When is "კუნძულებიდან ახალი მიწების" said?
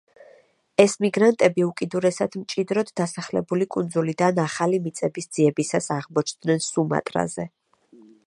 3.77-5.31